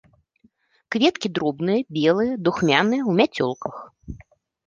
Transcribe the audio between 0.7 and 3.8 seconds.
Кветкі дробныя, белыя, духмяныя, у мяцёлках.